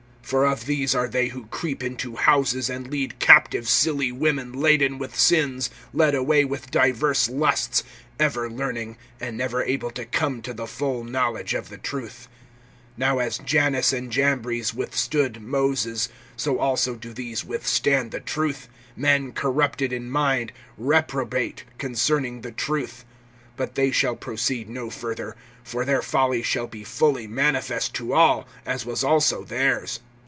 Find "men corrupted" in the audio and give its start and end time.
18.95-19.91